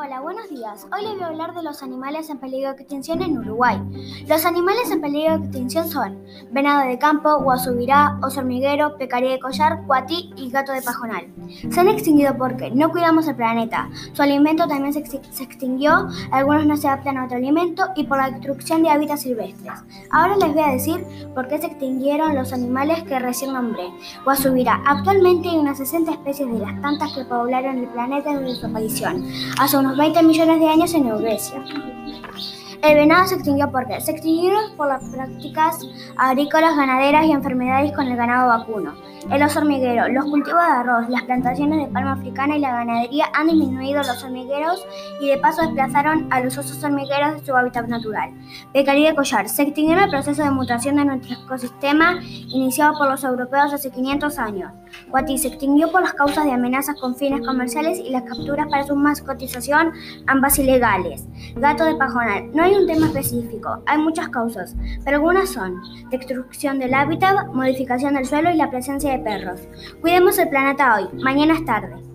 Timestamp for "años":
30.68-30.94, 54.38-54.72